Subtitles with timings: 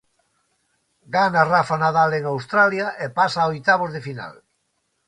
[1.17, 4.35] Gana Rafa Nadal en Australia e pasa a oitavos de final.